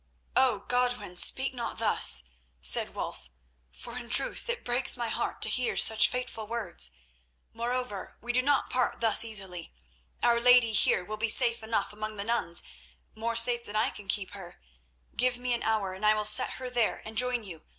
[0.35, 0.65] "Oh!
[0.67, 2.23] Godwin, speak not thus,"
[2.59, 3.29] said Wulf,
[3.69, 6.89] "for in truth it breaks my heart to hear such fateful words.
[7.53, 9.71] Moreover, we do not part thus easily.
[10.23, 14.31] Our lady here will be safe enough among the nuns—more safe than I can keep
[14.31, 14.59] her.
[15.15, 17.63] Give me an hour, and I will set her there and join you.